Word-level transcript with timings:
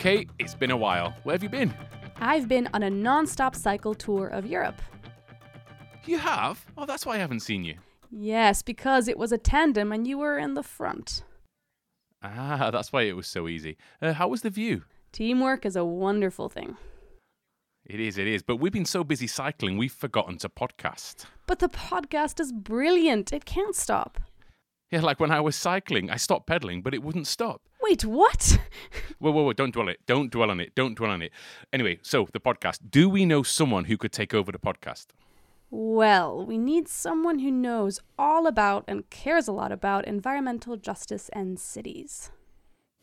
Kate, 0.00 0.30
it's 0.38 0.54
been 0.54 0.70
a 0.70 0.76
while. 0.78 1.14
Where 1.24 1.34
have 1.34 1.42
you 1.42 1.50
been? 1.50 1.74
I've 2.16 2.48
been 2.48 2.70
on 2.72 2.82
a 2.82 2.88
non 2.88 3.26
stop 3.26 3.54
cycle 3.54 3.94
tour 3.94 4.28
of 4.28 4.46
Europe. 4.46 4.80
You 6.06 6.16
have? 6.16 6.64
Oh, 6.78 6.86
that's 6.86 7.04
why 7.04 7.16
I 7.16 7.18
haven't 7.18 7.40
seen 7.40 7.64
you. 7.64 7.74
Yes, 8.10 8.62
because 8.62 9.08
it 9.08 9.18
was 9.18 9.30
a 9.30 9.36
tandem 9.36 9.92
and 9.92 10.06
you 10.06 10.16
were 10.16 10.38
in 10.38 10.54
the 10.54 10.62
front. 10.62 11.22
Ah, 12.22 12.70
that's 12.72 12.94
why 12.94 13.02
it 13.02 13.14
was 13.14 13.26
so 13.26 13.46
easy. 13.46 13.76
Uh, 14.00 14.14
how 14.14 14.28
was 14.28 14.40
the 14.40 14.48
view? 14.48 14.84
Teamwork 15.12 15.66
is 15.66 15.76
a 15.76 15.84
wonderful 15.84 16.48
thing. 16.48 16.78
It 17.84 18.00
is, 18.00 18.16
it 18.16 18.26
is. 18.26 18.42
But 18.42 18.56
we've 18.56 18.72
been 18.72 18.86
so 18.86 19.04
busy 19.04 19.26
cycling, 19.26 19.76
we've 19.76 19.92
forgotten 19.92 20.38
to 20.38 20.48
podcast. 20.48 21.26
But 21.46 21.58
the 21.58 21.68
podcast 21.68 22.40
is 22.40 22.52
brilliant. 22.52 23.34
It 23.34 23.44
can't 23.44 23.76
stop. 23.76 24.18
Yeah, 24.90 25.02
like 25.02 25.20
when 25.20 25.30
I 25.30 25.40
was 25.40 25.56
cycling, 25.56 26.08
I 26.08 26.16
stopped 26.16 26.46
pedaling, 26.46 26.80
but 26.80 26.94
it 26.94 27.02
wouldn't 27.02 27.26
stop. 27.26 27.68
Wait, 27.90 28.04
what? 28.04 28.56
Whoa, 29.18 29.32
whoa, 29.32 29.42
whoa, 29.42 29.52
don't 29.52 29.72
dwell 29.72 29.88
it. 29.88 29.98
Don't 30.06 30.30
dwell 30.30 30.48
on 30.52 30.60
it. 30.60 30.76
Don't 30.76 30.94
dwell 30.94 31.10
on 31.10 31.22
it. 31.22 31.32
Anyway, 31.72 31.98
so 32.02 32.28
the 32.32 32.38
podcast. 32.38 32.78
Do 32.88 33.08
we 33.08 33.24
know 33.24 33.42
someone 33.42 33.86
who 33.86 33.96
could 33.96 34.12
take 34.12 34.32
over 34.32 34.52
the 34.52 34.60
podcast? 34.60 35.06
Well, 35.70 36.46
we 36.46 36.56
need 36.56 36.86
someone 36.86 37.40
who 37.40 37.50
knows 37.50 37.98
all 38.16 38.46
about 38.46 38.84
and 38.86 39.10
cares 39.10 39.48
a 39.48 39.52
lot 39.52 39.72
about 39.72 40.06
environmental 40.06 40.76
justice 40.76 41.30
and 41.30 41.58
cities. 41.58 42.30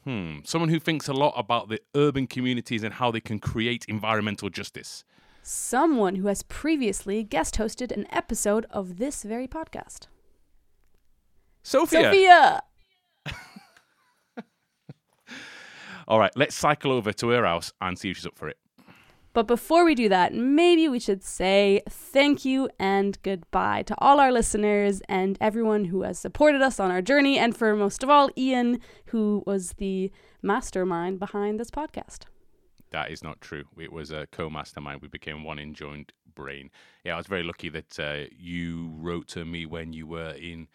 Hmm, 0.06 0.38
someone 0.46 0.70
who 0.70 0.80
thinks 0.80 1.10
a 1.10 1.14
lot 1.14 1.34
about 1.36 1.68
the 1.68 1.82
urban 1.94 2.26
communities 2.26 2.82
and 2.82 2.94
how 2.94 3.12
they 3.12 3.20
can 3.20 3.40
create 3.40 3.84
environmental 3.90 4.50
justice. 4.50 5.04
Someone 5.44 6.16
who 6.16 6.28
has 6.28 6.44
previously 6.44 7.26
guest 7.26 7.58
hosted 7.58 7.92
an 7.92 8.08
episode 8.10 8.66
of 8.70 9.00
this 9.00 9.24
very 9.24 9.50
podcast. 9.50 10.08
Sophia. 11.62 12.04
Sophia! 12.04 12.62
All 16.08 16.20
right, 16.20 16.32
let's 16.36 16.56
cycle 16.56 16.92
over 16.92 17.12
to 17.12 17.30
her 17.30 17.46
house 17.46 17.74
and 17.82 18.00
see 18.00 18.12
if 18.12 18.18
she's 18.18 18.26
up 18.26 18.38
for 18.38 18.48
it. 18.48 18.58
But 19.34 19.46
before 19.46 19.86
we 19.86 19.94
do 19.94 20.10
that, 20.10 20.34
maybe 20.34 20.88
we 20.88 21.00
should 21.00 21.24
say 21.24 21.82
thank 21.88 22.44
you 22.44 22.70
and 22.80 23.22
goodbye 23.22 23.84
to 23.84 23.96
all 24.00 24.20
our 24.20 24.32
listeners 24.32 25.02
and 25.08 25.38
everyone 25.40 25.86
who 25.86 26.02
has 26.02 26.18
supported 26.18 26.62
us 26.62 26.80
on 26.80 26.90
our 26.90 27.04
journey, 27.04 27.38
and 27.38 27.56
for 27.56 27.76
most 27.76 28.02
of 28.02 28.10
all, 28.10 28.32
Ian, 28.36 28.80
who 29.08 29.44
was 29.46 29.74
the 29.74 30.12
mastermind 30.42 31.20
behind 31.20 31.60
this 31.60 31.70
podcast. 31.70 32.22
That 32.92 33.12
is 33.12 33.22
not 33.22 33.42
true. 33.42 33.66
It 33.78 33.92
was 33.92 34.10
a 34.12 34.28
co 34.32 34.50
mastermind. 34.50 35.02
We 35.02 35.08
became 35.08 35.44
one 35.44 35.60
in 35.60 35.74
joint 35.74 36.14
brain. 36.34 36.72
Yeah, 37.04 37.16
I 37.16 37.18
was 37.18 37.28
very 37.28 37.44
lucky 37.44 37.70
that 37.70 38.00
uh, 38.00 38.34
you 38.36 38.92
wrote 38.96 39.28
to 39.30 39.44
me 39.46 39.66
when 39.66 39.94
you 39.94 40.08
were 40.08 40.32
in 40.32 40.68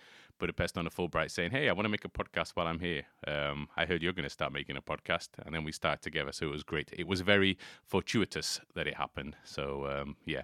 Budapest 0.42 0.76
on 0.76 0.88
a 0.88 0.90
Fulbright 0.90 1.30
saying, 1.30 1.52
Hey, 1.52 1.68
I 1.68 1.72
want 1.72 1.84
to 1.84 1.88
make 1.88 2.04
a 2.04 2.08
podcast 2.08 2.50
while 2.54 2.66
I'm 2.66 2.80
here. 2.80 3.04
Um, 3.28 3.68
I 3.76 3.86
heard 3.86 4.02
you're 4.02 4.12
going 4.12 4.24
to 4.24 4.30
start 4.30 4.52
making 4.52 4.76
a 4.76 4.82
podcast. 4.82 5.28
And 5.46 5.54
then 5.54 5.62
we 5.62 5.70
started 5.70 6.02
together. 6.02 6.32
So 6.32 6.46
it 6.46 6.50
was 6.50 6.64
great. 6.64 6.90
It 6.92 7.06
was 7.06 7.20
very 7.20 7.56
fortuitous 7.84 8.60
that 8.74 8.88
it 8.88 8.96
happened. 8.96 9.36
So, 9.44 9.86
um, 9.86 10.16
yeah, 10.24 10.42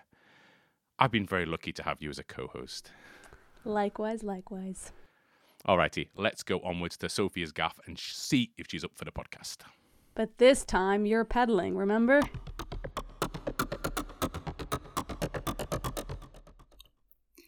I've 1.00 1.10
been 1.10 1.26
very 1.26 1.46
lucky 1.46 1.72
to 1.72 1.82
have 1.82 2.00
you 2.00 2.10
as 2.10 2.20
a 2.20 2.22
co 2.22 2.46
host. 2.46 2.92
Likewise, 3.64 4.22
likewise. 4.22 4.92
Alrighty, 5.66 6.06
let's 6.16 6.44
go 6.44 6.60
onwards 6.60 6.96
to 6.98 7.08
Sophia's 7.08 7.50
gaff 7.50 7.80
and 7.86 7.98
see 7.98 8.52
if 8.56 8.68
she's 8.68 8.84
up 8.84 8.92
for 8.94 9.04
the 9.04 9.10
podcast. 9.10 9.56
But 10.14 10.38
this 10.38 10.64
time 10.64 11.06
you're 11.06 11.24
pedaling, 11.24 11.76
remember? 11.76 12.22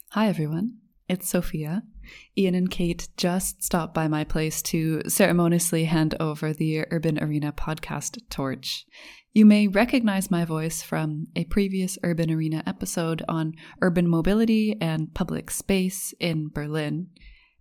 Hi, 0.08 0.26
everyone. 0.26 0.78
It's 1.08 1.28
Sophia. 1.28 1.84
Ian 2.36 2.54
and 2.54 2.70
Kate 2.70 3.08
just 3.16 3.62
stopped 3.62 3.94
by 3.94 4.08
my 4.08 4.24
place 4.24 4.62
to 4.62 5.02
ceremoniously 5.08 5.84
hand 5.84 6.14
over 6.20 6.52
the 6.52 6.84
Urban 6.90 7.22
Arena 7.22 7.52
podcast 7.52 8.18
torch. 8.30 8.86
You 9.32 9.46
may 9.46 9.68
recognize 9.68 10.30
my 10.30 10.44
voice 10.44 10.82
from 10.82 11.28
a 11.36 11.44
previous 11.44 11.98
Urban 12.02 12.30
Arena 12.30 12.64
episode 12.66 13.22
on 13.28 13.54
urban 13.80 14.08
mobility 14.08 14.76
and 14.80 15.14
public 15.14 15.50
space 15.50 16.12
in 16.18 16.48
Berlin. 16.48 17.08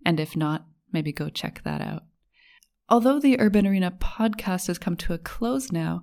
And 0.04 0.18
if 0.18 0.36
not, 0.36 0.66
maybe 0.92 1.12
go 1.12 1.28
check 1.28 1.62
that 1.64 1.80
out. 1.80 2.02
Although 2.88 3.20
the 3.20 3.38
Urban 3.38 3.68
Arena 3.68 3.92
podcast 3.92 4.66
has 4.66 4.78
come 4.78 4.96
to 4.96 5.12
a 5.12 5.18
close 5.18 5.70
now, 5.70 6.02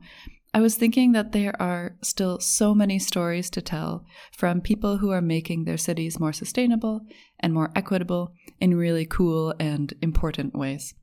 I 0.53 0.61
was 0.61 0.75
thinking 0.75 1.11
that 1.11 1.33
there 1.33 1.59
are 1.61 1.97
still 2.01 2.39
so 2.39 2.73
many 2.73 2.99
stories 2.99 3.49
to 3.51 3.61
tell 3.61 4.05
from 4.31 4.61
people 4.61 4.97
who 4.97 5.11
are 5.11 5.21
making 5.21 5.65
their 5.65 5.77
cities 5.77 6.19
more 6.19 6.33
sustainable 6.33 7.01
and 7.39 7.53
more 7.53 7.71
equitable 7.75 8.33
in 8.59 8.75
really 8.75 9.05
cool 9.05 9.53
and 9.59 9.93
important 10.01 10.55
ways. 10.55 10.93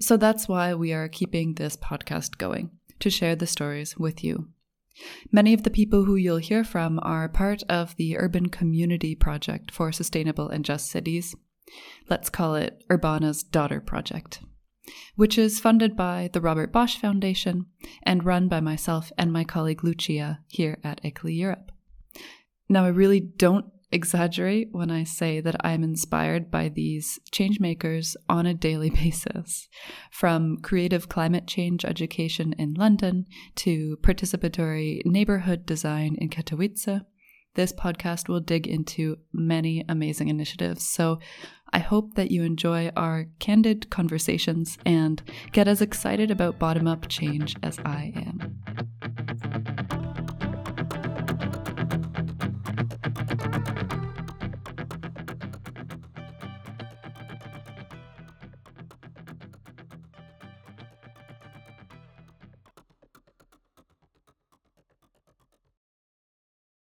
So 0.00 0.16
that's 0.16 0.48
why 0.48 0.74
we 0.74 0.92
are 0.92 1.08
keeping 1.08 1.54
this 1.54 1.76
podcast 1.76 2.38
going 2.38 2.70
to 3.00 3.10
share 3.10 3.36
the 3.36 3.46
stories 3.46 3.96
with 3.96 4.24
you. 4.24 4.48
Many 5.30 5.54
of 5.54 5.62
the 5.62 5.70
people 5.70 6.04
who 6.04 6.16
you'll 6.16 6.38
hear 6.38 6.64
from 6.64 6.98
are 7.02 7.28
part 7.28 7.62
of 7.68 7.94
the 7.96 8.18
Urban 8.18 8.48
Community 8.48 9.14
Project 9.14 9.70
for 9.70 9.92
Sustainable 9.92 10.48
and 10.48 10.64
Just 10.64 10.90
Cities. 10.90 11.36
Let's 12.08 12.30
call 12.30 12.56
it 12.56 12.82
Urban 12.90 13.22
Arena's 13.22 13.42
Daughter 13.42 13.80
Project 13.80 14.40
which 15.16 15.38
is 15.38 15.60
funded 15.60 15.96
by 15.96 16.30
the 16.32 16.40
Robert 16.40 16.72
Bosch 16.72 16.96
Foundation 16.96 17.66
and 18.02 18.24
run 18.24 18.48
by 18.48 18.60
myself 18.60 19.12
and 19.18 19.32
my 19.32 19.44
colleague 19.44 19.84
Lucia 19.84 20.40
here 20.48 20.78
at 20.84 21.02
ICLEI 21.02 21.36
Europe. 21.36 21.72
Now, 22.68 22.84
I 22.84 22.88
really 22.88 23.20
don't 23.20 23.66
exaggerate 23.90 24.68
when 24.72 24.90
I 24.90 25.04
say 25.04 25.40
that 25.40 25.56
I'm 25.64 25.82
inspired 25.82 26.50
by 26.50 26.68
these 26.68 27.18
changemakers 27.32 28.16
on 28.28 28.46
a 28.46 28.54
daily 28.54 28.90
basis. 29.02 29.68
From 30.10 30.58
creative 30.58 31.08
climate 31.08 31.46
change 31.46 31.84
education 31.84 32.52
in 32.58 32.74
London 32.74 33.26
to 33.56 33.96
participatory 34.02 35.04
neighborhood 35.04 35.64
design 35.64 36.16
in 36.18 36.28
Katowice, 36.28 37.04
this 37.58 37.72
podcast 37.72 38.28
will 38.28 38.38
dig 38.38 38.68
into 38.68 39.18
many 39.32 39.84
amazing 39.88 40.28
initiatives. 40.28 40.88
So 40.88 41.18
I 41.72 41.80
hope 41.80 42.14
that 42.14 42.30
you 42.30 42.44
enjoy 42.44 42.92
our 42.96 43.26
candid 43.40 43.90
conversations 43.90 44.78
and 44.86 45.20
get 45.50 45.66
as 45.66 45.82
excited 45.82 46.30
about 46.30 46.60
bottom 46.60 46.86
up 46.86 47.08
change 47.08 47.56
as 47.64 47.80
I 47.84 48.12
am. 48.14 48.57